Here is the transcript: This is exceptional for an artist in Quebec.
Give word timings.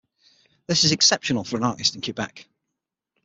This 0.65 0.83
is 0.83 0.93
exceptional 0.93 1.43
for 1.43 1.57
an 1.57 1.63
artist 1.63 1.93
in 1.93 2.01
Quebec. 2.01 2.47